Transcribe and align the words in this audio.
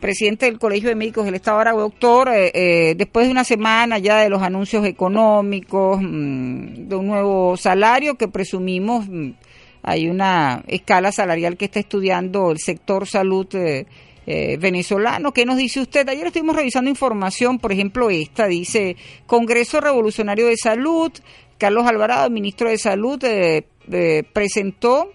presidente 0.00 0.46
del 0.46 0.58
Colegio 0.58 0.88
de 0.88 0.94
Médicos 0.94 1.24
del 1.24 1.34
Estado 1.34 1.58
Aragua. 1.58 1.82
Doctor, 1.82 2.28
eh, 2.28 2.50
eh, 2.54 2.94
después 2.96 3.26
de 3.26 3.32
una 3.32 3.44
semana 3.44 3.98
ya 3.98 4.18
de 4.18 4.28
los 4.28 4.42
anuncios 4.42 4.84
económicos, 4.86 6.00
mm, 6.00 6.88
de 6.88 6.96
un 6.96 7.06
nuevo 7.06 7.56
salario 7.56 8.16
que 8.16 8.26
presumimos 8.26 9.06
mm, 9.08 9.30
hay 9.82 10.08
una 10.08 10.62
escala 10.66 11.12
salarial 11.12 11.56
que 11.56 11.66
está 11.66 11.80
estudiando 11.80 12.50
el 12.50 12.58
sector 12.58 13.06
salud 13.06 13.46
eh, 13.54 13.86
venezolano. 14.58 15.32
¿Qué 15.32 15.46
nos 15.46 15.56
dice 15.56 15.80
usted? 15.80 16.08
Ayer 16.08 16.26
estuvimos 16.26 16.54
revisando 16.54 16.90
información, 16.90 17.58
por 17.58 17.72
ejemplo, 17.72 18.10
esta 18.10 18.46
dice 18.46 18.96
Congreso 19.26 19.80
Revolucionario 19.80 20.48
de 20.48 20.56
Salud, 20.56 21.10
Carlos 21.56 21.86
Alvarado, 21.86 22.28
ministro 22.28 22.68
de 22.68 22.78
Salud, 22.78 23.24
presentó 24.32 25.12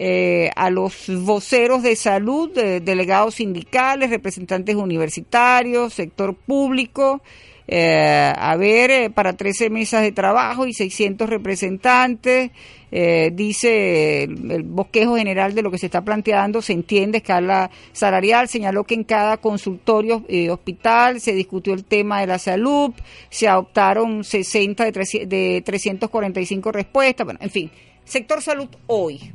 eh, 0.00 0.52
a 0.54 0.70
los 0.70 1.06
voceros 1.08 1.82
de 1.82 1.96
salud, 1.96 2.52
delegados 2.52 3.34
sindicales, 3.34 4.10
representantes 4.10 4.76
universitarios, 4.76 5.92
sector 5.92 6.36
público, 6.36 7.20
eh, 7.66 8.32
a 8.36 8.54
ver, 8.56 8.92
eh, 8.92 9.10
para 9.10 9.32
13 9.32 9.70
mesas 9.70 10.02
de 10.02 10.12
trabajo 10.12 10.68
y 10.68 10.72
600 10.72 11.28
representantes. 11.28 12.52
dice 12.92 14.22
el, 14.22 14.62
bosquejo 14.62 15.16
general 15.16 15.56
de 15.56 15.62
lo 15.62 15.72
que 15.72 15.78
se 15.78 15.86
está 15.86 16.02
planteando, 16.02 16.62
se 16.62 16.74
entiende 16.74 17.18
escala 17.18 17.68
salarial, 17.92 18.48
señaló 18.48 18.84
que 18.84 18.94
en 18.94 19.02
cada 19.02 19.38
consultorio 19.38 20.24
hospital 20.52 21.20
se 21.20 21.32
discutió 21.32 21.74
el 21.74 21.84
tema 21.84 22.20
de 22.20 22.28
la 22.28 22.38
salud, 22.38 22.92
se 23.30 23.48
adoptaron 23.48 24.22
60 24.22 24.84
de, 24.84 25.26
de 25.26 25.62
345 25.66 26.70
respuestas, 26.70 27.24
bueno, 27.24 27.40
en 27.42 27.50
fin, 27.50 27.70
sector 28.04 28.40
salud 28.40 28.68
hoy. 28.86 29.32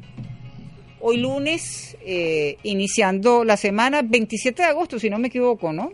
Hoy 1.06 1.18
lunes, 1.18 1.98
eh, 2.06 2.56
iniciando 2.64 3.44
la 3.44 3.58
semana, 3.58 4.04
27 4.04 4.62
de 4.62 4.70
agosto, 4.70 5.00
si 5.00 5.10
no 5.10 5.20
me 5.20 5.28
equivoco, 5.28 5.74
¿no? 5.74 5.92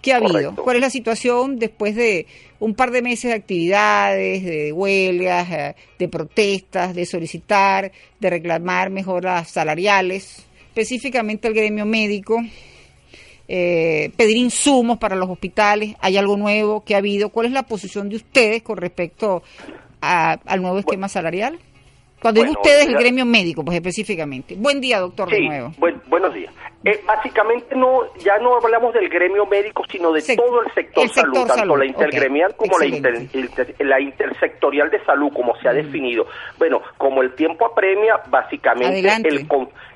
¿Qué 0.00 0.12
ha 0.12 0.18
habido? 0.18 0.54
¿Cuál 0.54 0.76
es 0.76 0.82
la 0.82 0.90
situación 0.90 1.58
después 1.58 1.96
de 1.96 2.26
un 2.60 2.76
par 2.76 2.92
de 2.92 3.02
meses 3.02 3.32
de 3.32 3.32
actividades, 3.32 4.44
de 4.44 4.70
huelgas, 4.70 5.50
eh, 5.50 5.74
de 5.98 6.08
protestas, 6.08 6.94
de 6.94 7.06
solicitar, 7.06 7.90
de 8.20 8.30
reclamar 8.30 8.90
mejoras 8.90 9.50
salariales, 9.50 10.46
específicamente 10.68 11.48
el 11.48 11.54
gremio 11.54 11.84
médico? 11.84 12.40
Eh, 13.48 14.12
pedir 14.16 14.36
insumos 14.36 14.98
para 14.98 15.16
los 15.16 15.28
hospitales, 15.28 15.96
¿hay 15.98 16.18
algo 16.18 16.36
nuevo 16.36 16.84
que 16.84 16.94
ha 16.94 16.98
habido? 16.98 17.30
¿Cuál 17.30 17.46
es 17.46 17.52
la 17.52 17.64
posición 17.64 18.08
de 18.08 18.14
ustedes 18.14 18.62
con 18.62 18.76
respecto 18.76 19.42
al 20.00 20.62
nuevo 20.62 20.78
esquema 20.78 21.08
salarial? 21.08 21.58
Cuando 22.20 22.40
digo 22.42 22.52
ustedes, 22.52 22.88
el 22.88 22.96
gremio 22.96 23.26
médico, 23.26 23.64
pues 23.64 23.76
específicamente. 23.76 24.54
Buen 24.56 24.80
día, 24.80 25.00
doctor, 25.00 25.28
de 25.30 25.40
nuevo. 25.40 25.72
buenos 26.06 26.34
días. 26.34 26.52
Eh, 26.84 27.00
básicamente 27.04 27.74
no 27.74 28.14
ya 28.18 28.38
no 28.38 28.56
hablamos 28.56 28.94
del 28.94 29.08
gremio 29.08 29.44
médico, 29.44 29.82
sino 29.90 30.12
de 30.12 30.22
todo 30.36 30.62
el 30.62 30.72
sector, 30.72 31.08
salud, 31.08 31.46
tanto 31.46 31.76
la 31.76 31.84
intergremial 31.84 32.54
como 32.54 32.78
la, 32.78 32.86
la, 33.80 34.00
intersectorial 34.00 34.90
de 34.90 35.04
salud, 35.04 35.32
como 35.34 35.56
se 35.56 35.68
ha 35.68 35.72
definido. 35.72 36.26
Bueno, 36.58 36.80
como 36.96 37.22
el 37.22 37.34
tiempo 37.34 37.66
apremia, 37.66 38.20
básicamente 38.28 39.00
el, 39.00 39.48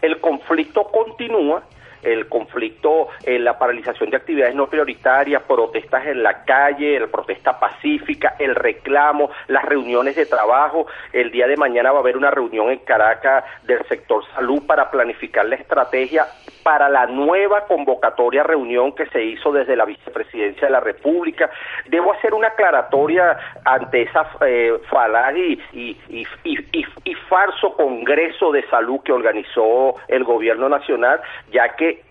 el 0.03 0.21
conflicto 0.21 0.85
continúa 0.85 1.63
el 2.03 2.29
conflicto, 2.29 3.09
eh, 3.25 3.39
la 3.39 3.59
paralización 3.59 4.11
de 4.11 4.17
actividades 4.17 4.55
no 4.55 4.69
prioritarias, 4.69 5.43
protestas 5.43 6.07
en 6.07 6.23
la 6.23 6.45
calle, 6.45 6.99
la 7.01 7.07
protesta 7.07 7.59
pacífica, 7.59 8.37
el 8.39 8.55
reclamo, 8.55 9.31
las 9.49 9.65
reuniones 9.65 10.17
de 10.17 10.27
trabajo. 10.27 10.87
El 11.13 11.31
día 11.31 11.47
de 11.47 11.57
mañana 11.57 11.93
va 11.93 11.99
a 11.99 12.01
haber 12.01 12.17
una 12.17 12.31
reunión 12.31 12.71
en 12.71 12.79
Caracas 12.81 13.45
del 13.65 13.85
sector 13.87 14.25
salud 14.35 14.67
para 14.67 14.91
planificar 14.91 15.47
la 15.47 15.57
estrategia 15.57 16.27
para 16.63 16.89
la 16.89 17.07
nueva 17.07 17.67
convocatoria 17.67 18.43
reunión 18.43 18.93
que 18.95 19.07
se 19.07 19.23
hizo 19.23 19.53
desde 19.53 19.77
la 19.77 19.85
vicepresidencia 19.85 20.67
de 20.67 20.73
la 20.73 20.81
República. 20.81 21.51
Debo 21.89 22.13
hacer 22.13 22.35
una 22.35 22.49
aclaratoria 22.49 23.39
ante 23.65 24.03
esa 24.03 24.27
eh, 24.47 24.79
falaz 24.89 25.35
y, 25.37 25.61
y, 25.73 25.97
y, 26.45 26.57
y, 27.05 27.15
falso 27.29 27.75
Congreso 27.75 28.53
de 28.53 28.67
Salud 28.69 29.01
que 29.05 29.13
organizó 29.13 29.95
el 30.09 30.25
Gobierno 30.25 30.69
Nacional, 30.69 31.21
ya 31.53 31.77
que 31.77 32.03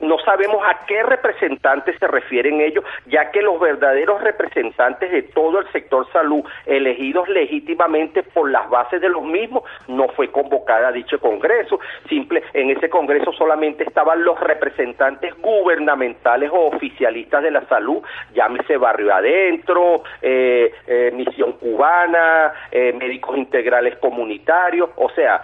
no 0.00 0.18
sabemos 0.20 0.62
a 0.66 0.86
qué 0.86 1.02
representantes 1.02 1.98
se 1.98 2.06
refieren 2.06 2.60
ellos, 2.60 2.84
ya 3.06 3.30
que 3.30 3.42
los 3.42 3.60
verdaderos 3.60 4.22
representantes 4.22 5.10
de 5.10 5.22
todo 5.22 5.60
el 5.60 5.70
sector 5.72 6.10
salud, 6.12 6.42
elegidos 6.66 7.28
legítimamente 7.28 8.22
por 8.22 8.50
las 8.50 8.68
bases 8.70 9.00
de 9.00 9.08
los 9.08 9.22
mismos, 9.22 9.64
no 9.88 10.08
fue 10.08 10.28
convocada 10.28 10.92
dicho 10.92 11.18
congreso. 11.20 11.78
Simple, 12.08 12.42
en 12.54 12.70
ese 12.70 12.88
congreso 12.88 13.32
solamente 13.32 13.84
estaban 13.84 14.24
los 14.24 14.38
representantes 14.40 15.34
gubernamentales 15.40 16.50
o 16.52 16.68
oficialistas 16.68 17.42
de 17.42 17.50
la 17.50 17.66
salud, 17.66 18.02
llámese 18.34 18.76
Barrio 18.76 19.14
Adentro, 19.14 20.02
eh, 20.22 20.72
eh, 20.86 21.10
Misión 21.14 21.52
Cubana, 21.52 22.52
eh, 22.70 22.92
médicos 22.92 23.36
integrales 23.36 23.96
comunitarios, 23.98 24.90
o 24.96 25.10
sea, 25.10 25.42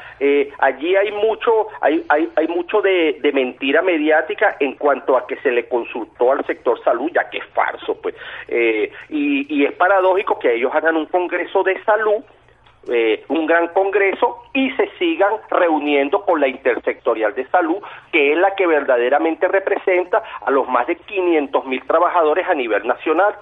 allí 0.58 0.96
hay 0.96 1.12
mucho, 1.12 1.68
hay, 1.80 2.04
hay, 2.08 2.30
hay 2.36 2.48
mucho 2.48 2.80
de 2.80 3.30
mentira 3.34 3.82
mediática 3.82 4.45
en 4.60 4.74
cuanto 4.74 5.16
a 5.16 5.26
que 5.26 5.36
se 5.36 5.50
le 5.50 5.68
consultó 5.68 6.32
al 6.32 6.44
sector 6.46 6.82
salud, 6.82 7.10
ya 7.14 7.28
que 7.30 7.38
es 7.38 7.46
falso, 7.46 8.00
pues. 8.00 8.14
Eh, 8.48 8.90
y, 9.08 9.64
es 9.64 9.72
paradójico 9.72 10.38
que 10.38 10.54
ellos 10.54 10.72
hagan 10.74 10.96
un 10.96 11.06
congreso 11.06 11.62
de 11.62 11.82
salud 11.84 12.22
eh, 12.88 13.24
un 13.28 13.46
gran 13.46 13.66
congreso 13.68 14.44
y 14.54 14.70
se 14.72 14.88
sigan 14.96 15.32
reuniendo 15.50 16.24
con 16.24 16.40
la 16.40 16.46
intersectorial 16.46 17.34
de 17.34 17.44
salud, 17.48 17.78
que 18.12 18.32
es 18.32 18.38
la 18.38 18.54
que 18.54 18.64
verdaderamente 18.64 19.48
representa 19.48 20.22
a 20.40 20.52
los 20.52 20.68
más 20.68 20.86
de 20.86 20.94
500 20.94 21.64
mil 21.66 21.84
trabajadores 21.84 22.46
a 22.48 22.54
nivel 22.54 22.86
nacional. 22.86 23.34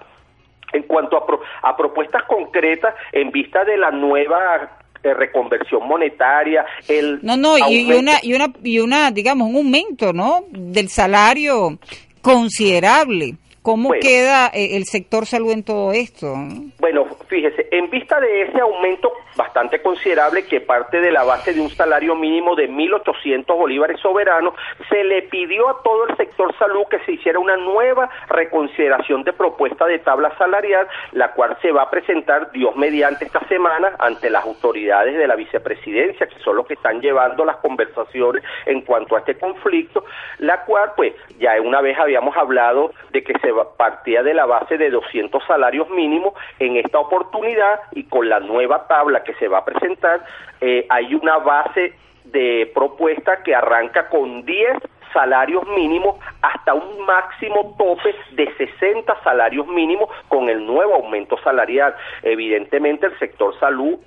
En 0.72 0.84
cuanto 0.84 1.18
a, 1.18 1.68
a 1.68 1.76
propuestas 1.76 2.22
concretas 2.22 2.94
en 3.12 3.30
vista 3.32 3.64
de 3.64 3.76
la 3.76 3.90
nueva 3.90 4.83
reconversión 5.12 5.86
monetaria, 5.86 6.64
el 6.88 7.18
No, 7.22 7.36
no, 7.36 7.58
y, 7.58 7.92
una 7.92 8.18
y 8.22 8.32
una 8.32 8.52
y 8.62 8.78
una 8.78 9.10
digamos 9.10 9.48
un 9.50 9.56
aumento, 9.56 10.12
¿no? 10.12 10.44
del 10.50 10.88
salario 10.88 11.78
considerable. 12.22 13.34
¿Cómo 13.64 13.92
queda 13.92 14.48
eh, 14.48 14.76
el 14.76 14.84
sector 14.84 15.24
salud 15.24 15.50
en 15.50 15.62
todo 15.62 15.92
esto? 15.92 16.34
Bueno, 16.78 17.06
fíjese, 17.28 17.63
en 17.78 17.90
vista 17.90 18.20
de 18.20 18.42
ese 18.42 18.60
aumento 18.60 19.12
bastante 19.36 19.82
considerable 19.82 20.46
que 20.46 20.60
parte 20.60 21.00
de 21.00 21.10
la 21.10 21.24
base 21.24 21.52
de 21.52 21.60
un 21.60 21.70
salario 21.70 22.14
mínimo 22.14 22.54
de 22.54 22.70
1.800 22.70 23.46
bolívares 23.46 23.98
soberanos, 24.00 24.54
se 24.88 25.02
le 25.02 25.22
pidió 25.22 25.68
a 25.68 25.82
todo 25.82 26.06
el 26.06 26.16
sector 26.16 26.56
salud 26.56 26.84
que 26.88 27.00
se 27.00 27.12
hiciera 27.12 27.40
una 27.40 27.56
nueva 27.56 28.08
reconsideración 28.28 29.24
de 29.24 29.32
propuesta 29.32 29.86
de 29.86 29.98
tabla 29.98 30.32
salarial, 30.38 30.86
la 31.12 31.32
cual 31.32 31.56
se 31.62 31.72
va 31.72 31.82
a 31.82 31.90
presentar 31.90 32.52
Dios 32.52 32.76
mediante 32.76 33.24
esta 33.24 33.40
semana 33.48 33.96
ante 33.98 34.30
las 34.30 34.44
autoridades 34.44 35.18
de 35.18 35.26
la 35.26 35.34
vicepresidencia, 35.34 36.28
que 36.28 36.38
son 36.44 36.54
los 36.54 36.66
que 36.68 36.74
están 36.74 37.00
llevando 37.00 37.44
las 37.44 37.56
conversaciones 37.56 38.44
en 38.66 38.82
cuanto 38.82 39.16
a 39.16 39.18
este 39.18 39.36
conflicto, 39.36 40.04
la 40.38 40.64
cual 40.64 40.92
pues 40.94 41.12
ya 41.40 41.60
una 41.60 41.80
vez 41.80 41.98
habíamos 41.98 42.36
hablado 42.36 42.92
de 43.10 43.24
que 43.24 43.36
se 43.40 43.52
partía 43.76 44.22
de 44.22 44.34
la 44.34 44.46
base 44.46 44.78
de 44.78 44.90
200 44.90 45.42
salarios 45.44 45.90
mínimos 45.90 46.34
en 46.60 46.76
esta 46.76 47.00
oportunidad 47.00 47.63
y 47.92 48.04
con 48.04 48.28
la 48.28 48.40
nueva 48.40 48.86
tabla 48.86 49.22
que 49.22 49.34
se 49.34 49.48
va 49.48 49.58
a 49.58 49.64
presentar, 49.64 50.24
eh, 50.60 50.86
hay 50.88 51.14
una 51.14 51.38
base 51.38 51.94
de 52.24 52.70
propuesta 52.74 53.42
que 53.42 53.54
arranca 53.54 54.08
con 54.08 54.44
10 54.44 54.78
salarios 55.12 55.66
mínimos 55.68 56.16
hasta 56.42 56.74
un 56.74 57.06
máximo 57.06 57.74
tope 57.78 58.14
de 58.32 58.52
60 58.56 59.22
salarios 59.22 59.66
mínimos 59.68 60.10
con 60.28 60.48
el 60.48 60.66
nuevo 60.66 60.94
aumento 60.94 61.38
salarial. 61.44 61.94
Evidentemente 62.22 63.06
el 63.06 63.18
sector 63.18 63.58
salud 63.60 63.98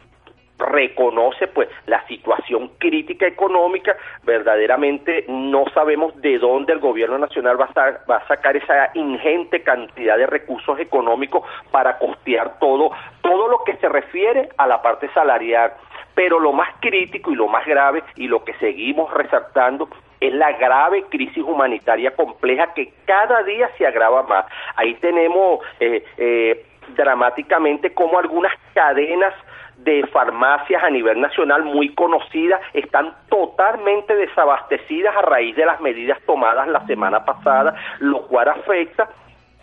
reconoce 0.58 1.48
pues 1.48 1.70
la 1.86 2.06
situación 2.08 2.72
crítica 2.78 3.28
económica, 3.28 3.96
verdaderamente 4.24 5.26
no 5.28 5.66
sabemos 5.74 6.20
de 6.22 6.40
dónde 6.40 6.74
el 6.74 6.80
gobierno 6.80 7.18
nacional 7.18 7.60
va 7.60 7.70
a, 7.76 8.00
va 8.10 8.18
a 8.18 8.28
sacar 8.28 8.58
esa 8.58 8.90
ingente 8.94 9.62
cantidad 9.62 10.18
de 10.18 10.28
recursos 10.28 10.80
económicos 10.80 11.44
para 11.72 11.98
costear 11.98 12.60
todo, 12.60 12.92
todo 13.22 13.48
lo 13.48 13.64
que 13.64 13.76
se 13.78 13.90
refiere 13.90 14.50
a 14.58 14.68
la 14.68 14.82
parte 14.82 15.10
salarial. 15.14 15.74
Pero 16.16 16.40
lo 16.40 16.52
más 16.52 16.70
crítico 16.80 17.32
y 17.32 17.36
lo 17.36 17.48
más 17.48 17.66
grave 17.66 18.04
y 18.16 18.28
lo 18.28 18.44
que 18.44 18.54
seguimos 18.56 19.14
resaltando 19.14 19.88
es 20.20 20.34
la 20.34 20.52
grave 20.54 21.04
crisis 21.10 21.44
humanitaria 21.44 22.16
compleja 22.16 22.74
que 22.74 22.92
cada 23.06 23.44
día 23.44 23.70
se 23.78 23.86
agrava 23.86 24.24
más. 24.24 24.46
Ahí 24.76 24.96
tenemos 24.96 25.60
eh, 25.80 26.04
eh, 26.18 26.66
dramáticamente 26.96 27.94
como 27.94 28.18
algunas 28.18 28.54
cadenas 28.74 29.34
de 29.78 30.06
farmacias 30.08 30.84
a 30.84 30.90
nivel 30.90 31.22
nacional 31.22 31.64
muy 31.64 31.90
conocidas 31.94 32.62
están 32.74 33.14
totalmente 33.30 34.16
desabastecidas 34.16 35.16
a 35.16 35.22
raíz 35.22 35.56
de 35.56 35.66
las 35.66 35.80
medidas 35.82 36.20
tomadas 36.26 36.68
la 36.68 36.86
semana 36.88 37.24
pasada, 37.26 37.76
lo 38.00 38.28
cual 38.28 38.50
afecta 38.50 39.10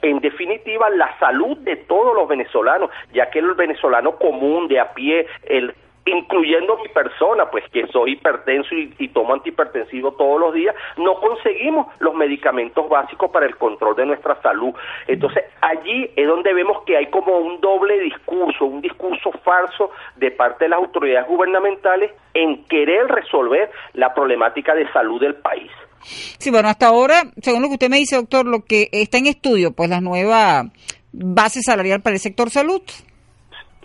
en 0.02 0.20
definitiva 0.20 0.90
la 0.90 1.19
salud 1.19 1.56
de 1.58 1.76
todos 1.76 2.14
los 2.14 2.28
venezolanos, 2.28 2.90
ya 3.12 3.31
que 3.31 3.38
el 3.38 3.55
venezolano 3.55 4.16
común 4.16 4.69
de 4.69 4.78
a 4.78 4.93
pie, 4.93 5.26
el 5.44 5.75
incluyendo 6.06 6.77
mi 6.79 6.89
persona, 6.89 7.51
pues 7.51 7.65
que 7.73 7.87
soy 7.89 8.12
hipertenso 8.12 8.75
y, 8.75 9.09
tomo 9.09 9.35
antihipertensivo 9.35 10.12
todos 10.12 10.41
los 10.41 10.55
días, 10.55 10.75
no 10.97 11.15
conseguimos 11.15 11.87
los 12.01 12.15
medicamentos 12.15 12.89
básicos 12.89 13.31
para 13.31 13.47
el 13.47 13.56
control 13.56 13.97
de 13.97 14.06
nuestra 14.06 14.41
salud. 14.43 14.75
Entonces, 15.06 15.45
allí 15.61 16.11
es 16.17 16.27
donde 16.27 16.53
vemos 16.53 16.83
que 16.85 16.97
hay 16.97 17.06
como 17.06 17.39
un 17.39 17.61
doble 17.61 17.99
discurso, 18.01 18.65
un 18.67 18.81
discurso 18.81 19.31
falso 19.45 19.91
de 20.17 20.31
parte 20.31 20.65
de 20.65 20.71
las 20.71 20.81
autoridades 20.81 21.29
gubernamentales 21.29 22.12
en 22.35 22.65
querer 22.65 23.07
resolver 23.07 23.71
la 23.95 24.12
problemática 24.12 24.75
de 24.75 24.91
salud 24.93 25.21
del 25.21 25.37
país. 25.37 25.71
Sí, 26.00 26.50
bueno, 26.50 26.69
hasta 26.69 26.89
ahora, 26.89 27.23
según 27.41 27.62
lo 27.62 27.69
que 27.69 27.75
usted 27.75 27.89
me 27.89 27.97
dice, 27.97 28.17
doctor, 28.17 28.47
lo 28.47 28.65
que 28.65 28.89
está 28.93 29.19
en 29.19 29.27
estudio, 29.27 29.73
pues 29.73 29.89
la 29.89 30.00
nueva 30.00 30.65
base 31.12 31.62
salarial 31.62 32.03
para 32.03 32.15
el 32.15 32.21
sector 32.21 32.50
salud. 32.50 32.83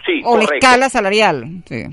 Sí, 0.10 0.22
o 0.26 0.38
la 0.38 0.44
escala 0.44 0.90
salarial. 0.90 1.46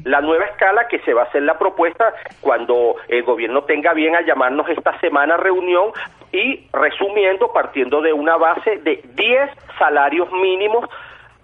La 0.04 0.20
nueva 0.20 0.46
escala 0.46 0.86
que 0.88 1.00
se 1.00 1.12
va 1.12 1.22
a 1.22 1.24
hacer 1.26 1.42
la 1.42 1.58
propuesta 1.58 2.14
cuando 2.40 2.96
el 3.08 3.22
gobierno 3.24 3.64
tenga 3.64 3.92
bien 3.92 4.16
a 4.16 4.22
llamarnos 4.22 4.68
esta 4.70 4.98
semana 5.00 5.34
a 5.34 5.36
reunión 5.36 5.90
y 6.32 6.66
resumiendo, 6.72 7.52
partiendo 7.52 8.00
de 8.00 8.12
una 8.12 8.36
base 8.36 8.78
de 8.78 9.02
10 9.14 9.50
salarios 9.78 10.28
mínimos 10.32 10.88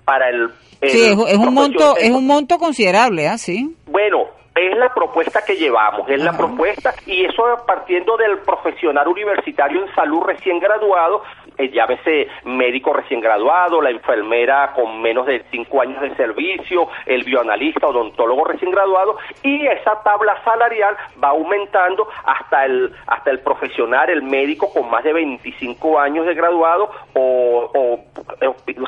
para 0.05 0.31
el... 0.31 0.51
sí, 0.83 1.15
es, 1.29 1.37
un 1.37 1.55
monto, 1.55 1.97
es 1.97 2.11
un 2.11 2.27
monto 2.27 2.59
considerable, 2.59 3.29
¿ah? 3.29 3.39
Sí. 3.39 3.77
Bueno, 3.87 4.29
es 4.55 4.77
la 4.77 4.93
propuesta 4.93 5.41
que 5.47 5.55
llevamos, 5.55 6.09
es 6.09 6.23
la 6.23 6.33
propuesta 6.37 6.93
y 7.07 7.25
eso 7.25 7.43
partiendo 7.67 8.17
del 8.17 8.39
profesional 8.39 9.09
universitario 9.09 9.83
en 9.85 9.95
salud 9.95 10.23
recién 10.27 10.59
graduado 10.59 11.23
eh, 11.63 11.71
llámese 11.73 12.29
médico 12.45 12.93
recién 12.93 13.21
graduado, 13.21 13.81
la 13.81 13.91
enfermera 13.91 14.73
con 14.75 15.01
menos 15.01 15.27
de 15.27 15.45
cinco 15.51 15.81
años 15.81 16.01
de 16.01 16.15
servicio, 16.17 16.89
el 17.07 17.25
bioanalista, 17.25 17.87
odontólogo 17.87 18.45
recién 18.45 18.71
graduado, 18.71 19.17
y 19.43 19.67
esa 19.67 20.03
tabla 20.03 20.43
salarial 20.45 20.97
va 21.23 21.29
aumentando 21.31 22.09
hasta 22.25 22.65
el, 22.65 22.93
hasta 23.07 23.31
el 23.31 23.41
profesional, 23.41 24.11
el 24.11 24.23
médico 24.23 24.73
con 24.73 24.91
más 24.91 25.05
de 25.05 25.13
25 25.13 25.99
años 25.99 26.27
de 26.27 26.35
graduado 26.35 26.91
o, 27.15 27.71
o 27.75 28.05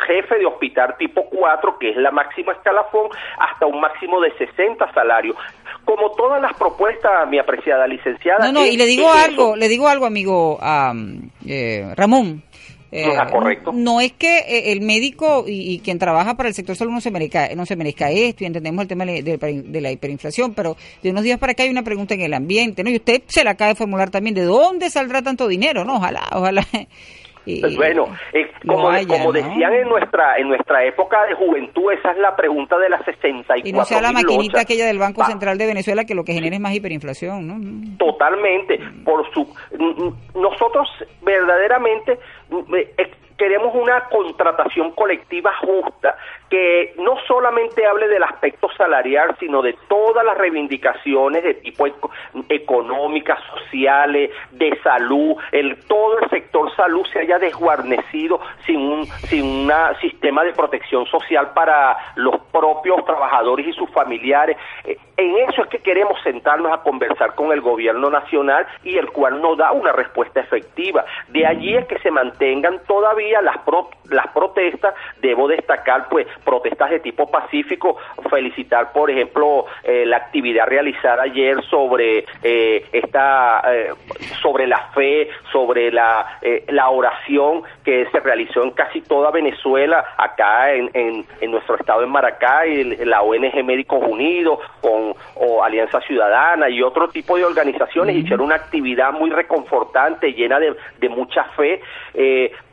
jefe 0.07 0.39
de 0.39 0.47
hospital 0.47 0.97
tipo 0.99 1.25
4, 1.31 1.79
que 1.79 1.91
es 1.91 1.97
la 1.97 2.11
máxima 2.11 2.53
escalafón, 2.53 3.09
hasta 3.39 3.67
un 3.67 3.81
máximo 3.81 4.21
de 4.21 4.33
60 4.37 4.93
salarios. 4.93 5.37
Como 5.85 6.11
todas 6.13 6.41
las 6.41 6.55
propuestas, 6.55 7.29
mi 7.29 7.39
apreciada 7.39 7.87
licenciada. 7.87 8.47
No, 8.47 8.61
no, 8.61 8.67
y 8.67 8.77
le 8.77 8.87
digo 8.87 9.11
algo, 9.11 9.57
le 9.57 9.69
digo 9.69 9.89
algo, 9.89 10.07
amigo 10.07 10.59
eh, 11.47 11.93
Ramón. 11.97 12.43
Eh, 12.97 13.11
correcto. 13.33 13.73
No 13.73 14.01
es 14.01 14.13
que 14.13 14.39
eh, 14.39 14.71
el 14.71 14.81
médico 14.81 15.45
y, 15.49 15.81
quien 15.81 15.99
trabaja 15.99 16.37
para 16.37 16.49
el 16.49 16.55
sector 16.55 16.77
salud 16.77 16.93
no 16.93 17.01
se 17.01 17.11
merezca, 17.11 17.53
no 17.57 17.67
se 17.67 17.75
merezca 17.75 18.13
esto 18.13 18.45
y 18.45 18.47
entendemos 18.47 18.83
el 18.83 18.89
tema 18.89 19.05
de, 19.05 19.81
la 19.81 19.91
hiperinflación, 19.91 20.55
pero 20.55 20.77
de 21.03 21.11
unos 21.11 21.25
días 21.25 21.41
para 21.41 21.53
acá 21.53 21.65
hay 21.65 21.71
una 21.71 21.83
pregunta 21.83 22.15
en 22.15 22.21
el 22.21 22.33
ambiente, 22.33 22.85
¿no? 22.85 22.91
Y 22.91 22.97
usted 22.97 23.23
se 23.27 23.43
la 23.43 23.51
acaba 23.51 23.71
de 23.71 23.75
formular 23.75 24.11
también, 24.11 24.37
¿de 24.37 24.43
dónde 24.43 24.91
saldrá 24.91 25.23
tanto 25.23 25.49
dinero? 25.49 25.85
No, 25.85 25.97
ojalá, 25.97 26.29
ojalá 26.31 26.65
pues 27.61 27.77
bueno, 27.77 28.07
eh, 28.33 28.51
como, 28.67 28.91
como 29.07 29.33
decían 29.33 29.75
en 29.75 29.89
nuestra 29.89 30.37
en 30.39 30.49
nuestra 30.49 30.85
época 30.85 31.27
de 31.27 31.35
juventud, 31.35 31.93
esa 31.93 32.13
es 32.13 32.19
la 32.19 32.35
pregunta 32.35 32.79
de 32.79 32.89
las 32.89 33.05
64 33.05 33.69
Y 33.69 33.73
no 33.73 33.85
sea 33.85 34.01
la 34.01 34.13
maquinita 34.13 34.61
aquella 34.61 34.87
del 34.87 34.99
Banco 34.99 35.25
Central 35.25 35.59
de 35.59 35.67
Venezuela 35.67 36.05
que 36.05 36.15
lo 36.15 36.25
que 36.25 36.33
genera 36.33 36.57
es 36.57 36.61
más 36.61 36.75
hiperinflación, 36.75 37.47
¿no? 37.47 37.97
Totalmente. 37.99 38.79
Por 39.05 39.31
su 39.33 39.47
nosotros 40.35 40.89
verdaderamente 41.23 42.19
eh, 42.77 43.11
queremos 43.37 43.75
una 43.75 44.05
contratación 44.09 44.93
colectiva 44.93 45.53
justa 45.61 46.17
que 46.49 46.95
no 46.99 47.17
solamente 47.27 47.87
hable 47.87 48.07
del 48.09 48.23
aspecto 48.23 48.69
salarial, 48.77 49.35
sino 49.41 49.63
de 49.63 49.75
todas 49.89 50.25
las 50.25 50.39
reivindicaciones 50.39 51.43
de 51.43 51.55
tipo 51.55 51.87
económicas, 52.49 53.41
sociales, 53.55 54.31
de 54.53 54.79
salud, 54.83 55.37
el 55.53 55.85
todo 55.87 56.19
el 56.19 56.31
sector 56.31 56.75
salud 56.77 57.05
se 57.13 57.21
haya 57.21 57.39
desguarnecido 57.39 58.41
sin 58.67 58.81
un 58.81 59.07
sin 59.29 59.45
un 59.45 59.73
sistema 60.01 60.45
de 60.45 60.53
protección 60.53 61.07
social 61.07 61.53
para 61.55 61.97
los 62.17 62.37
propios 62.53 63.05
trabajadores 63.05 63.67
y 63.67 63.73
sus 63.73 63.91
familiares. 63.91 64.57
Eh, 64.85 64.97
en 65.17 65.37
eso 65.49 65.63
es 65.63 65.69
que 65.69 65.79
queremos 65.79 66.21
sentarnos 66.23 66.73
a 66.73 66.83
conversar 66.83 67.35
con 67.35 67.53
el 67.53 67.61
gobierno 67.61 68.11
nacional 68.11 68.67
y 68.83 68.97
el 68.97 69.11
cual 69.11 69.41
no 69.41 69.57
da 69.57 69.73
una 69.73 69.93
respuesta 69.93 70.41
efectiva. 70.41 71.05
De 71.29 71.47
allí 71.47 71.77
es 71.77 71.87
que 71.87 71.99
se 72.01 72.11
mantengan 72.11 72.81
todavía 72.87 73.24
las 73.43 73.57
las 74.11 74.29
protestas, 74.29 74.95
debo 75.21 75.49
destacar 75.49 76.09
pues 76.09 76.27
protestas 76.45 76.91
de 76.91 77.01
tipo 77.01 77.31
pacífico, 77.31 77.97
felicitar 78.31 78.93
por 78.93 79.11
ejemplo 79.11 79.67
eh, 79.83 80.05
la 80.07 80.19
actividad 80.19 80.67
realizada 80.67 81.23
ayer 81.23 81.63
sobre 81.65 82.25
eh, 82.43 82.87
esta 82.93 83.63
eh, 83.73 83.93
sobre 84.43 84.67
la 84.67 84.89
fe, 84.95 85.29
sobre 85.53 85.91
la, 85.91 86.39
la 86.69 86.91
oración 86.91 87.63
que 87.85 88.07
se 88.11 88.21
realizó 88.21 88.63
en 88.63 88.71
casi 88.73 89.01
toda 89.01 89.31
Venezuela, 89.31 90.05
acá 90.17 90.73
en, 90.73 90.91
en, 90.95 91.51
nuestro 91.51 91.77
estado 91.77 92.03
en 92.03 92.11
Maracay, 92.11 92.97
la 93.05 93.23
ONG 93.23 93.65
Médicos 93.65 94.03
Unidos 94.07 94.59
con 94.81 95.15
o 95.37 95.63
Alianza 95.63 96.01
Ciudadana 96.01 96.69
y 96.69 96.83
otro 96.83 97.09
tipo 97.09 97.37
de 97.37 97.45
organizaciones 97.45 98.17
hicieron 98.17 98.47
una 98.47 98.57
actividad 98.57 99.13
muy 99.13 99.31
reconfortante, 99.31 100.33
llena 100.33 100.59
de, 100.59 100.75
de 100.99 101.09
mucha 101.09 101.45
fe. 101.57 101.81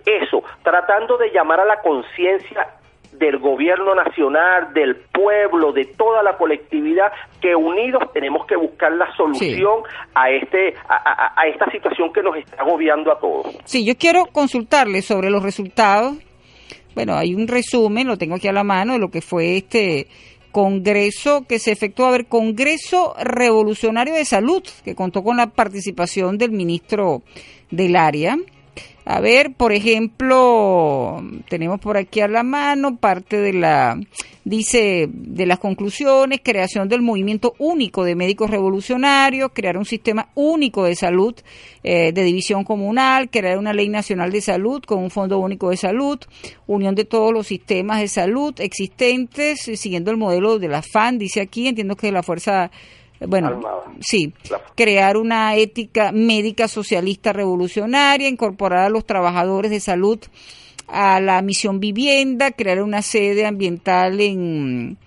eso, 0.05 0.40
tratando 0.63 1.17
de 1.17 1.31
llamar 1.31 1.59
a 1.59 1.65
la 1.65 1.81
conciencia 1.81 2.67
del 3.13 3.39
gobierno 3.39 3.93
nacional, 3.93 4.73
del 4.73 4.95
pueblo, 4.95 5.73
de 5.73 5.85
toda 5.85 6.23
la 6.23 6.37
colectividad, 6.37 7.11
que 7.41 7.55
unidos 7.55 8.03
tenemos 8.13 8.45
que 8.47 8.55
buscar 8.55 8.91
la 8.93 9.13
solución 9.15 9.83
a 10.13 10.29
este 10.29 10.75
a, 10.87 11.33
a, 11.35 11.47
esta 11.47 11.69
situación 11.71 12.13
que 12.13 12.23
nos 12.23 12.37
está 12.37 12.61
agobiando 12.61 13.11
a 13.11 13.19
todos. 13.19 13.57
Sí, 13.65 13.85
yo 13.85 13.95
quiero 13.97 14.25
consultarle 14.27 15.01
sobre 15.01 15.29
los 15.29 15.43
resultados. 15.43 16.15
Bueno, 16.95 17.15
hay 17.15 17.35
un 17.35 17.47
resumen, 17.47 18.07
lo 18.07 18.17
tengo 18.17 18.35
aquí 18.35 18.47
a 18.47 18.53
la 18.53 18.63
mano, 18.63 18.93
de 18.93 18.99
lo 18.99 19.09
que 19.09 19.21
fue 19.21 19.57
este 19.57 20.07
congreso 20.51 21.45
que 21.47 21.59
se 21.59 21.71
efectuó, 21.71 22.07
a 22.07 22.11
ver, 22.11 22.27
Congreso 22.27 23.15
Revolucionario 23.19 24.13
de 24.13 24.25
Salud, 24.25 24.63
que 24.83 24.95
contó 24.95 25.23
con 25.23 25.37
la 25.37 25.47
participación 25.47 26.37
del 26.37 26.51
ministro 26.51 27.21
del 27.69 27.95
área, 27.95 28.35
a 29.05 29.19
ver, 29.19 29.53
por 29.53 29.71
ejemplo, 29.71 31.21
tenemos 31.49 31.79
por 31.79 31.97
aquí 31.97 32.21
a 32.21 32.27
la 32.27 32.43
mano 32.43 32.97
parte 32.97 33.37
de 33.37 33.53
la, 33.53 33.99
dice, 34.43 35.09
de 35.11 35.45
las 35.47 35.57
conclusiones, 35.57 36.41
creación 36.43 36.87
del 36.87 37.01
movimiento 37.01 37.55
único 37.57 38.03
de 38.03 38.15
médicos 38.15 38.51
revolucionarios, 38.51 39.51
crear 39.53 39.77
un 39.77 39.85
sistema 39.85 40.29
único 40.35 40.83
de 40.83 40.95
salud 40.95 41.35
eh, 41.83 42.11
de 42.11 42.23
división 42.23 42.63
comunal, 42.63 43.31
crear 43.31 43.57
una 43.57 43.73
ley 43.73 43.89
nacional 43.89 44.31
de 44.31 44.41
salud 44.41 44.83
con 44.83 44.99
un 44.99 45.09
fondo 45.09 45.39
único 45.39 45.71
de 45.71 45.77
salud, 45.77 46.19
unión 46.67 46.93
de 46.93 47.05
todos 47.05 47.33
los 47.33 47.47
sistemas 47.47 48.01
de 48.01 48.07
salud 48.07 48.53
existentes, 48.59 49.61
siguiendo 49.61 50.11
el 50.11 50.17
modelo 50.17 50.59
de 50.59 50.67
la 50.67 50.83
FAN, 50.83 51.17
dice 51.17 51.41
aquí, 51.41 51.67
entiendo 51.67 51.95
que 51.95 52.11
la 52.11 52.21
Fuerza 52.21 52.69
bueno, 53.27 53.61
sí, 54.01 54.33
crear 54.75 55.17
una 55.17 55.55
ética 55.55 56.11
médica 56.11 56.67
socialista 56.67 57.33
revolucionaria, 57.33 58.27
incorporar 58.27 58.85
a 58.85 58.89
los 58.89 59.05
trabajadores 59.05 59.71
de 59.71 59.79
salud 59.79 60.19
a 60.87 61.21
la 61.21 61.41
misión 61.41 61.79
vivienda, 61.79 62.51
crear 62.51 62.81
una 62.81 63.01
sede 63.01 63.45
ambiental 63.45 64.19
en 64.19 64.97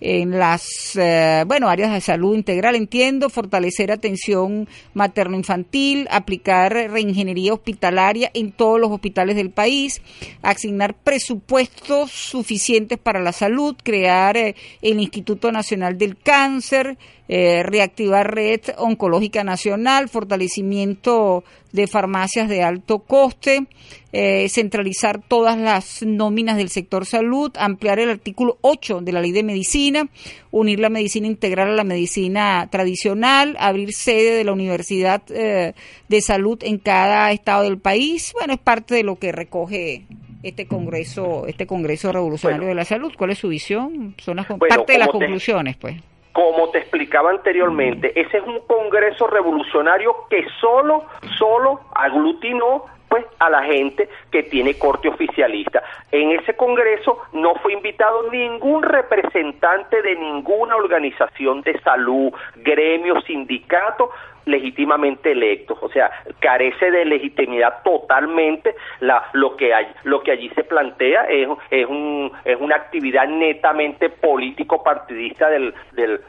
en 0.00 0.38
las 0.38 0.96
eh, 0.96 1.44
bueno 1.46 1.68
áreas 1.68 1.92
de 1.92 2.00
salud 2.00 2.34
integral 2.34 2.76
entiendo 2.76 3.30
fortalecer 3.30 3.90
atención 3.90 4.68
materno 4.94 5.36
infantil 5.36 6.06
aplicar 6.10 6.72
reingeniería 6.72 7.54
hospitalaria 7.54 8.30
en 8.34 8.52
todos 8.52 8.80
los 8.80 8.90
hospitales 8.90 9.36
del 9.36 9.50
país 9.50 10.02
asignar 10.42 10.94
presupuestos 10.94 12.10
suficientes 12.10 12.98
para 12.98 13.20
la 13.20 13.32
salud 13.32 13.76
crear 13.82 14.36
eh, 14.36 14.54
el 14.82 15.00
Instituto 15.00 15.50
Nacional 15.52 15.96
del 15.98 16.16
Cáncer 16.16 16.98
eh, 17.28 17.64
reactivar 17.64 18.32
red 18.32 18.60
oncológica 18.78 19.42
nacional, 19.42 20.08
fortalecimiento 20.08 21.42
de 21.72 21.86
farmacias 21.86 22.48
de 22.48 22.62
alto 22.62 23.00
coste, 23.00 23.66
eh, 24.12 24.48
centralizar 24.48 25.20
todas 25.20 25.58
las 25.58 26.02
nóminas 26.02 26.56
del 26.56 26.70
sector 26.70 27.04
salud, 27.04 27.52
ampliar 27.58 27.98
el 27.98 28.10
artículo 28.10 28.58
8 28.62 29.00
de 29.02 29.12
la 29.12 29.20
ley 29.20 29.32
de 29.32 29.42
medicina, 29.42 30.08
unir 30.50 30.80
la 30.80 30.88
medicina 30.88 31.26
integral 31.26 31.70
a 31.70 31.74
la 31.74 31.84
medicina 31.84 32.68
tradicional, 32.70 33.56
abrir 33.58 33.92
sede 33.92 34.36
de 34.36 34.44
la 34.44 34.52
Universidad 34.52 35.22
eh, 35.30 35.74
de 36.08 36.20
Salud 36.20 36.58
en 36.62 36.78
cada 36.78 37.30
estado 37.32 37.64
del 37.64 37.78
país. 37.78 38.32
Bueno, 38.32 38.54
es 38.54 38.60
parte 38.60 38.94
de 38.94 39.02
lo 39.02 39.16
que 39.16 39.32
recoge 39.32 40.04
este 40.42 40.66
congreso 40.66 41.46
este 41.46 41.66
congreso 41.66 42.12
revolucionario 42.12 42.68
de 42.68 42.74
la 42.74 42.84
salud. 42.84 43.12
Cuál 43.18 43.30
es 43.30 43.38
su 43.38 43.48
visión 43.48 44.14
son 44.18 44.36
las, 44.36 44.46
parte 44.46 44.92
de 44.92 44.98
las 44.98 45.08
conclusiones 45.08 45.76
pues 45.76 45.96
como 46.36 46.68
te 46.68 46.80
explicaba 46.80 47.30
anteriormente, 47.30 48.12
ese 48.14 48.36
es 48.36 48.44
un 48.46 48.60
congreso 48.66 49.26
revolucionario 49.26 50.14
que 50.28 50.44
solo, 50.60 51.06
solo 51.38 51.80
aglutinó 51.94 52.84
pues 53.08 53.24
a 53.38 53.50
la 53.50 53.62
gente 53.64 54.08
que 54.30 54.42
tiene 54.44 54.78
corte 54.78 55.08
oficialista. 55.08 55.82
En 56.10 56.32
ese 56.32 56.54
Congreso 56.56 57.18
no 57.32 57.54
fue 57.56 57.72
invitado 57.72 58.30
ningún 58.30 58.82
representante 58.82 60.02
de 60.02 60.16
ninguna 60.16 60.76
organización 60.76 61.62
de 61.62 61.78
salud, 61.80 62.32
gremio, 62.56 63.20
sindicato, 63.22 64.10
legítimamente 64.46 65.32
electos, 65.32 65.76
o 65.82 65.88
sea, 65.88 66.10
carece 66.38 66.90
de 66.90 67.04
legitimidad 67.04 67.82
totalmente 67.82 68.76
la, 69.00 69.28
lo 69.32 69.56
que 69.56 69.72
lo 70.04 70.22
que 70.22 70.30
allí 70.30 70.48
se 70.50 70.62
plantea 70.62 71.24
es, 71.24 71.48
es, 71.70 71.86
un, 71.86 72.30
es 72.44 72.56
una 72.60 72.76
actividad 72.76 73.26
netamente 73.26 74.08
político 74.08 74.82
partidista 74.84 75.50
del, 75.50 75.74
del, 75.92 76.20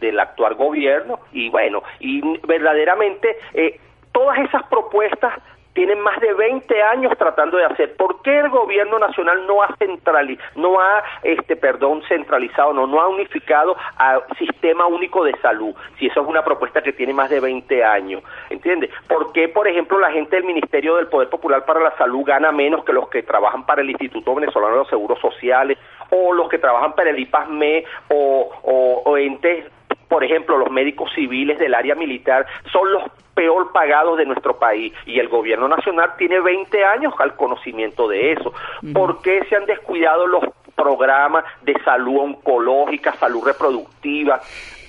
del 0.00 0.20
actual 0.20 0.54
gobierno 0.54 1.20
y 1.32 1.50
bueno, 1.50 1.82
y 2.00 2.22
verdaderamente 2.46 3.36
eh, 3.52 3.78
todas 4.12 4.38
esas 4.38 4.62
propuestas 4.64 5.34
tienen 5.72 6.00
más 6.00 6.18
de 6.20 6.34
20 6.34 6.82
años 6.82 7.16
tratando 7.16 7.56
de 7.56 7.64
hacer. 7.64 7.94
¿Por 7.96 8.22
qué 8.22 8.38
el 8.38 8.48
gobierno 8.48 8.98
nacional 8.98 9.46
no 9.46 9.62
ha 9.62 9.74
centralizado, 9.76 10.50
no 10.56 10.80
ha, 10.80 11.02
este, 11.22 11.56
perdón, 11.56 12.02
centralizado, 12.08 12.72
no, 12.72 12.86
no 12.86 13.00
ha 13.00 13.08
unificado 13.08 13.76
al 13.96 14.22
sistema 14.38 14.86
único 14.86 15.24
de 15.24 15.36
salud? 15.40 15.74
Si 15.98 16.06
eso 16.06 16.22
es 16.22 16.26
una 16.26 16.44
propuesta 16.44 16.82
que 16.82 16.92
tiene 16.92 17.14
más 17.14 17.30
de 17.30 17.40
20 17.40 17.84
años, 17.84 18.22
¿entiende? 18.50 18.90
¿Por 19.08 19.32
qué, 19.32 19.48
por 19.48 19.68
ejemplo, 19.68 19.98
la 19.98 20.10
gente 20.10 20.36
del 20.36 20.44
Ministerio 20.44 20.96
del 20.96 21.06
Poder 21.06 21.28
Popular 21.28 21.64
para 21.64 21.80
la 21.80 21.96
Salud 21.96 22.24
gana 22.24 22.52
menos 22.52 22.84
que 22.84 22.92
los 22.92 23.08
que 23.08 23.22
trabajan 23.22 23.64
para 23.64 23.82
el 23.82 23.90
Instituto 23.90 24.34
Venezolano 24.34 24.72
de 24.72 24.78
los 24.80 24.88
Seguros 24.88 25.20
Sociales 25.20 25.78
o 26.10 26.32
los 26.32 26.48
que 26.48 26.58
trabajan 26.58 26.94
para 26.94 27.10
el 27.10 27.18
IPASME 27.18 27.84
o, 28.08 29.02
o 29.04 29.16
entes 29.16 29.66
por 30.10 30.24
ejemplo, 30.24 30.58
los 30.58 30.70
médicos 30.72 31.08
civiles 31.14 31.56
del 31.60 31.72
área 31.72 31.94
militar 31.94 32.44
son 32.72 32.92
los 32.92 33.04
peor 33.32 33.70
pagados 33.72 34.18
de 34.18 34.26
nuestro 34.26 34.58
país 34.58 34.92
y 35.06 35.20
el 35.20 35.28
gobierno 35.28 35.68
nacional 35.68 36.14
tiene 36.18 36.40
20 36.40 36.84
años 36.84 37.14
al 37.20 37.36
conocimiento 37.36 38.08
de 38.08 38.32
eso. 38.32 38.52
¿Por 38.92 39.22
qué 39.22 39.44
se 39.48 39.54
han 39.54 39.66
descuidado 39.66 40.26
los 40.26 40.44
programas 40.74 41.44
de 41.62 41.74
salud 41.84 42.18
oncológica, 42.18 43.14
salud 43.14 43.44
reproductiva? 43.44 44.40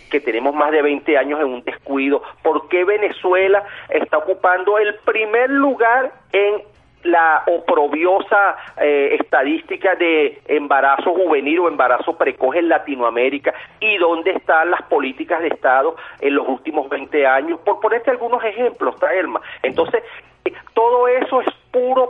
que 0.09 0.19
tenemos 0.19 0.53
más 0.53 0.71
de 0.71 0.81
20 0.81 1.17
años 1.17 1.39
en 1.39 1.45
un 1.45 1.63
descuido, 1.63 2.21
¿por 2.43 2.67
qué 2.67 2.83
Venezuela 2.83 3.63
está 3.87 4.17
ocupando 4.17 4.77
el 4.77 4.95
primer 5.05 5.49
lugar 5.49 6.11
en 6.33 6.63
la 7.03 7.43
oprobiosa 7.47 8.55
eh, 8.77 9.17
estadística 9.19 9.95
de 9.95 10.41
embarazo 10.47 11.13
juvenil 11.13 11.59
o 11.59 11.67
embarazo 11.67 12.17
precoz 12.17 12.55
en 12.55 12.69
Latinoamérica 12.69 13.53
y 13.79 13.97
dónde 13.97 14.31
están 14.31 14.71
las 14.71 14.81
políticas 14.83 15.41
de 15.41 15.49
Estado 15.49 15.95
en 16.19 16.35
los 16.35 16.47
últimos 16.47 16.89
20 16.89 17.25
años, 17.25 17.59
por 17.61 17.79
ponerte 17.79 18.11
algunos 18.11 18.43
ejemplos, 18.43 18.95
Traelma. 18.97 19.41
Entonces, 19.63 20.03
todo 20.73 21.07
eso 21.07 21.41
es 21.41 21.50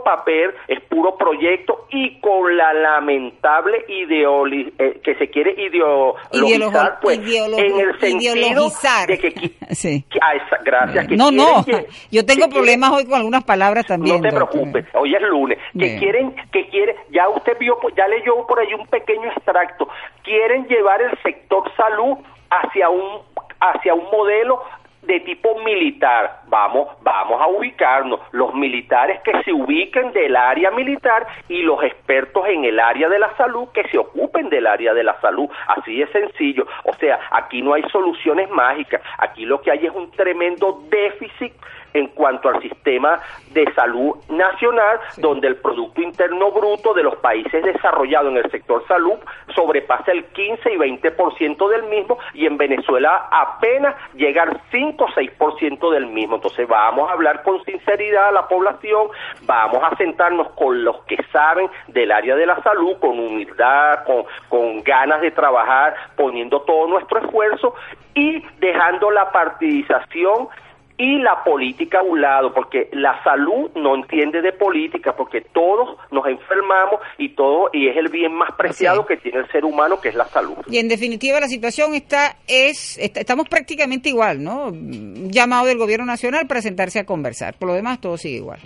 puro 0.02 0.16
papel, 0.16 0.54
es 0.68 0.80
puro 0.82 1.16
proyecto 1.16 1.86
y 1.90 2.18
con 2.20 2.56
la 2.56 2.72
lamentable 2.72 3.84
ideoli 3.88 4.72
eh, 4.78 5.00
que 5.02 5.14
se 5.16 5.28
quiere 5.28 5.52
ideologizar, 5.52 6.98
pues, 7.00 7.18
en 7.18 7.80
el 7.80 8.00
sentido 8.00 8.34
de 8.34 9.18
que, 9.18 9.50
sí. 9.74 10.04
Ah, 10.20 10.32
gracias, 10.64 11.08
no, 11.10 11.30
no, 11.30 11.64
yo 12.10 12.24
tengo 12.24 12.48
problemas 12.48 12.90
hoy 12.92 13.04
con 13.04 13.14
algunas 13.14 13.44
palabras 13.44 13.86
también. 13.86 14.16
No 14.16 14.22
te 14.22 14.34
preocupes, 14.34 14.86
hoy 14.94 15.14
es 15.14 15.22
lunes, 15.22 15.58
que 15.78 15.98
quieren, 15.98 16.34
que 16.52 16.68
quieren, 16.68 16.96
ya 17.10 17.28
usted 17.28 17.58
vio, 17.58 17.76
ya 17.96 18.06
leyó 18.08 18.46
por 18.46 18.58
ahí 18.60 18.72
un 18.74 18.86
pequeño 18.86 19.30
extracto, 19.30 19.88
quieren 20.22 20.66
llevar 20.66 21.02
el 21.02 21.16
sector 21.22 21.64
salud 21.76 22.18
hacia 22.50 22.88
un 22.88 23.22
hacia 23.60 23.94
un 23.94 24.04
modelo 24.10 24.60
de 25.02 25.20
tipo 25.20 25.58
militar. 25.64 26.42
Vamos, 26.46 26.88
vamos 27.02 27.40
a 27.40 27.48
ubicarnos. 27.48 28.20
Los 28.32 28.54
militares 28.54 29.20
que 29.22 29.42
se 29.42 29.52
ubiquen 29.52 30.12
del 30.12 30.36
área 30.36 30.70
militar 30.70 31.26
y 31.48 31.62
los 31.62 31.82
expertos 31.82 32.46
en 32.46 32.64
el 32.64 32.78
área 32.78 33.08
de 33.08 33.18
la 33.18 33.34
salud 33.36 33.68
que 33.74 33.86
se 33.88 33.98
ocupen 33.98 34.48
del 34.48 34.66
área 34.66 34.94
de 34.94 35.04
la 35.04 35.20
salud. 35.20 35.48
Así 35.66 35.98
de 35.98 36.06
sencillo. 36.08 36.66
O 36.84 36.94
sea, 36.94 37.18
aquí 37.30 37.62
no 37.62 37.74
hay 37.74 37.82
soluciones 37.90 38.48
mágicas. 38.50 39.02
Aquí 39.18 39.44
lo 39.44 39.60
que 39.60 39.70
hay 39.70 39.86
es 39.86 39.92
un 39.92 40.10
tremendo 40.12 40.82
déficit 40.88 41.52
en 41.94 42.08
cuanto 42.08 42.48
al 42.48 42.60
sistema 42.62 43.20
de 43.52 43.72
salud 43.74 44.16
nacional, 44.28 45.00
donde 45.18 45.48
el 45.48 45.56
Producto 45.56 46.00
Interno 46.00 46.50
Bruto 46.50 46.94
de 46.94 47.02
los 47.02 47.16
países 47.16 47.64
desarrollados 47.64 48.32
en 48.32 48.38
el 48.38 48.50
sector 48.50 48.84
salud 48.86 49.18
sobrepasa 49.54 50.12
el 50.12 50.24
15 50.24 50.72
y 50.72 50.76
20% 50.76 51.68
del 51.68 51.84
mismo 51.84 52.18
y 52.34 52.46
en 52.46 52.56
Venezuela 52.56 53.28
apenas 53.30 53.94
llega 54.14 54.42
al 54.44 54.60
5 54.70 55.04
o 55.04 55.08
6% 55.08 55.90
del 55.90 56.06
mismo. 56.06 56.36
Entonces 56.36 56.66
vamos 56.68 57.08
a 57.08 57.12
hablar 57.12 57.42
con 57.42 57.62
sinceridad 57.64 58.28
a 58.28 58.32
la 58.32 58.48
población, 58.48 59.08
vamos 59.42 59.82
a 59.82 59.96
sentarnos 59.96 60.50
con 60.52 60.84
los 60.84 61.02
que 61.04 61.16
saben 61.32 61.68
del 61.88 62.12
área 62.12 62.36
de 62.36 62.46
la 62.46 62.62
salud, 62.62 62.96
con 62.98 63.18
humildad, 63.18 64.04
con, 64.04 64.24
con 64.48 64.82
ganas 64.82 65.20
de 65.20 65.30
trabajar, 65.30 65.94
poniendo 66.16 66.62
todo 66.62 66.86
nuestro 66.86 67.18
esfuerzo 67.18 67.74
y 68.14 68.44
dejando 68.58 69.10
la 69.10 69.30
partidización 69.30 70.48
y 70.96 71.18
la 71.18 71.42
política 71.44 72.00
a 72.00 72.02
un 72.02 72.20
lado, 72.20 72.52
porque 72.52 72.88
la 72.92 73.22
salud 73.24 73.70
no 73.74 73.94
entiende 73.94 74.40
de 74.42 74.52
política, 74.52 75.14
porque 75.16 75.40
todos 75.40 75.96
nos 76.10 76.26
enfermamos 76.26 77.00
y 77.18 77.30
todo 77.30 77.70
y 77.72 77.88
es 77.88 77.96
el 77.96 78.08
bien 78.08 78.34
más 78.34 78.52
preciado 78.56 79.06
que 79.06 79.16
tiene 79.16 79.40
el 79.40 79.50
ser 79.50 79.64
humano, 79.64 80.00
que 80.00 80.10
es 80.10 80.14
la 80.14 80.26
salud. 80.26 80.56
Y 80.68 80.78
en 80.78 80.88
definitiva 80.88 81.40
la 81.40 81.48
situación 81.48 81.94
está 81.94 82.36
es 82.46 82.98
estamos 82.98 83.48
prácticamente 83.48 84.08
igual, 84.08 84.42
¿no? 84.42 84.70
Llamado 84.72 85.66
del 85.66 85.78
gobierno 85.78 86.06
nacional 86.06 86.46
para 86.46 86.62
sentarse 86.62 87.00
a 87.00 87.04
conversar. 87.04 87.54
Por 87.58 87.68
lo 87.68 87.74
demás 87.74 88.00
todo 88.00 88.16
sigue 88.16 88.36
igual. 88.36 88.60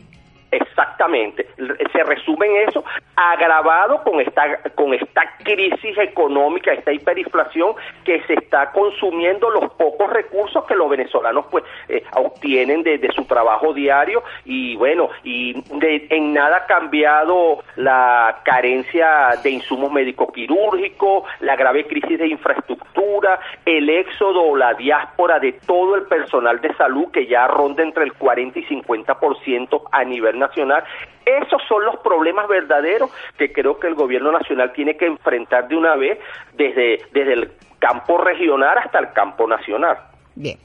Se 1.93 2.03
resume 2.05 2.47
en 2.47 2.69
eso, 2.69 2.85
agravado 3.15 4.03
con 4.03 4.21
esta, 4.21 4.59
con 4.75 4.95
esta 4.95 5.23
crisis 5.43 5.97
económica, 5.99 6.73
esta 6.73 6.93
hiperinflación 6.93 7.75
que 8.05 8.23
se 8.23 8.35
está 8.35 8.73
consumiendo 8.73 9.51
los 9.51 9.73
pocos 9.73 10.11
recursos 10.13 10.65
que 10.65 10.75
los 10.75 10.89
venezolanos 10.91 11.47
pues 11.51 11.65
eh, 11.89 12.03
obtienen 12.15 12.83
de, 12.83 13.07
su 13.15 13.25
trabajo 13.25 13.73
diario 13.73 14.23
y 14.45 14.77
bueno, 14.77 15.09
y 15.23 15.63
en 15.81 16.35
nada 16.35 16.59
ha 16.59 16.67
cambiado 16.67 17.63
la 17.77 18.41
carencia 18.45 19.39
de 19.43 19.51
insumos 19.51 19.93
médico-quirúrgicos, 19.93 21.25
la 21.41 21.57
grave 21.57 21.87
crisis 21.87 22.19
de 22.19 22.27
infraestructura, 22.27 23.39
el 23.65 23.89
éxodo 23.89 24.57
la 24.57 24.75
diáspora 24.75 25.39
de 25.39 25.53
todo 25.53 25.95
el 25.95 26.03
personal 26.03 26.61
de 26.61 26.75
salud 26.75 27.11
que 27.13 27.27
ya 27.27 27.47
ronda 27.47 27.83
entre 27.83 28.05
el 28.05 28.13
40 28.15 28.59
y 28.59 28.65
50% 28.65 29.83
a 29.93 30.05
nivel 30.05 30.39
nacional. 30.39 30.85
Esos 31.25 31.61
son 31.69 31.85
los 31.85 31.97
problemas 31.97 32.47
verdaderos 32.49 33.11
que 33.37 33.53
creo 33.53 33.79
que 33.79 33.89
el 33.89 33.95
gobierno 33.95 34.31
nacional 34.31 34.73
tiene 34.73 34.97
que 34.97 35.07
enfrentar 35.07 35.67
de 35.67 35.77
una 35.77 35.97
vez 35.97 36.19
desde, 36.55 36.99
desde 37.13 37.33
el 37.33 37.53
campo 37.79 38.19
regional 38.19 38.79
hasta 38.79 39.01
el 39.01 39.13
campo 39.13 39.49
nacional. 39.49 39.97
Bien. 40.35 40.59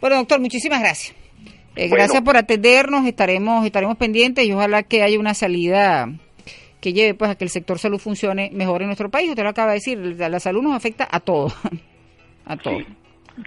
Bueno, 0.00 0.16
doctor, 0.16 0.40
muchísimas 0.40 0.80
gracias. 0.80 1.16
Eh, 1.76 1.88
gracias 1.88 2.22
por 2.22 2.36
atendernos, 2.36 3.06
estaremos 3.06 3.64
estaremos 3.64 3.96
pendientes 3.96 4.44
y 4.44 4.52
ojalá 4.52 4.82
que 4.82 5.04
haya 5.04 5.18
una 5.20 5.34
salida 5.34 6.08
que 6.80 6.92
lleve 6.92 7.14
pues 7.14 7.30
a 7.30 7.34
que 7.36 7.44
el 7.44 7.50
sector 7.50 7.78
salud 7.78 7.98
funcione 7.98 8.50
mejor 8.52 8.82
en 8.82 8.88
nuestro 8.88 9.10
país. 9.10 9.30
Usted 9.30 9.44
lo 9.44 9.50
acaba 9.50 9.68
de 9.68 9.74
decir, 9.74 9.98
la, 9.98 10.40
salud 10.40 10.62
nos 10.62 10.74
afecta 10.74 11.06
a 11.10 11.20
todos, 11.20 11.54
a 12.44 12.56
todos. 12.56 12.82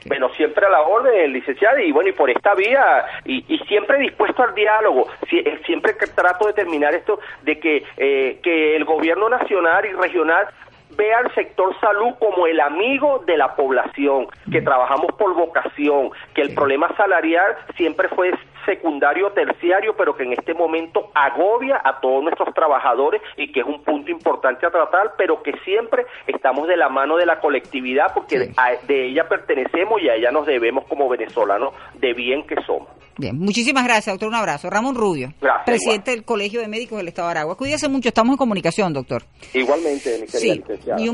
Bueno, 0.05 0.29
siempre 0.29 0.65
a 0.65 0.69
la 0.69 0.81
orden, 0.81 1.33
licenciada, 1.33 1.81
y 1.81 1.91
bueno, 1.91 2.09
y 2.09 2.13
por 2.13 2.29
esta 2.29 2.53
vía, 2.55 3.05
y, 3.25 3.57
siempre 3.67 3.99
dispuesto 3.99 4.43
al 4.43 4.53
diálogo, 4.55 5.07
eh, 5.31 5.59
siempre 5.65 5.95
que 5.97 6.07
trato 6.07 6.47
de 6.47 6.53
terminar 6.53 6.93
esto, 6.93 7.19
de 7.41 7.59
que, 7.59 7.83
eh, 7.97 8.39
que 8.41 8.75
el 8.75 8.85
gobierno 8.85 9.29
nacional 9.29 9.85
y 9.85 9.93
regional 9.93 10.47
vea 10.95 11.19
al 11.19 11.33
sector 11.33 11.73
salud 11.79 12.13
como 12.19 12.47
el 12.47 12.59
amigo 12.59 13.23
de 13.25 13.37
la 13.37 13.55
población, 13.55 14.27
que 14.51 14.61
trabajamos 14.61 15.11
por 15.17 15.33
vocación, 15.33 16.11
que 16.33 16.41
el 16.41 16.53
problema 16.53 16.95
salarial 16.95 17.55
siempre 17.75 18.07
fue 18.09 18.31
secundario 18.65 19.31
terciario, 19.31 19.95
pero 19.95 20.15
que 20.15 20.23
en 20.23 20.33
este 20.33 20.53
momento 20.53 21.09
agobia 21.13 21.81
a 21.83 21.99
todos 21.99 22.23
nuestros 22.23 22.53
trabajadores 22.53 23.21
y 23.37 23.51
que 23.51 23.61
es 23.61 23.65
un 23.65 23.83
punto 23.83 24.11
importante 24.11 24.65
a 24.65 24.71
tratar, 24.71 25.13
pero 25.17 25.41
que 25.41 25.53
siempre 25.63 26.05
estamos 26.27 26.67
de 26.67 26.77
la 26.77 26.89
mano 26.89 27.17
de 27.17 27.25
la 27.25 27.39
colectividad 27.39 28.13
porque 28.13 28.51
de, 28.87 29.07
ella 29.07 29.27
pertenecemos 29.27 30.01
y 30.01 30.09
a 30.09 30.15
ella 30.15 30.31
nos 30.31 30.45
debemos 30.45 30.85
como 30.87 31.09
venezolanos 31.09 31.73
de 31.95 32.13
bien 32.13 32.45
que 32.45 32.55
somos. 32.65 32.89
Bien, 33.17 33.37
muchísimas 33.37 33.83
gracias, 33.83 34.13
doctor. 34.13 34.29
Un 34.29 34.35
abrazo. 34.35 34.69
Ramón 34.69 34.95
Rubio, 34.95 35.33
presidente 35.65 36.11
del 36.11 36.23
Colegio 36.23 36.61
de 36.61 36.67
Médicos 36.67 36.97
del 36.97 37.07
Estado 37.09 37.27
de 37.27 37.31
Aragua. 37.31 37.57
Cuídese 37.57 37.89
mucho, 37.89 38.07
estamos 38.07 38.33
en 38.33 38.37
comunicación, 38.37 38.93
doctor. 38.93 39.23
Igualmente, 39.53 40.17
mi 40.19 40.27
querida 40.27 40.53
licenciada. 40.85 41.01